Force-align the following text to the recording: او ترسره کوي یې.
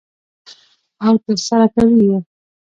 او 1.05 1.13
ترسره 1.23 1.67
کوي 1.75 1.97
یې. 2.09 2.17